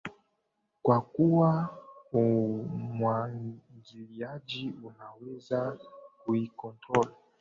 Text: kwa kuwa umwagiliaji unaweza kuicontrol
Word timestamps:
kwa 0.81 1.01
kuwa 1.01 1.69
umwagiliaji 2.13 4.73
unaweza 4.85 5.77
kuicontrol 6.25 7.07